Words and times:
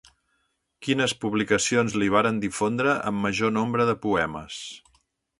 Quines 0.85 1.13
publicacions 1.25 1.97
li 2.03 2.07
varen 2.15 2.39
difondre 2.45 2.95
amb 3.11 3.25
major 3.27 3.53
nombre 3.59 3.85
de 3.91 3.95
poemes. 4.07 4.57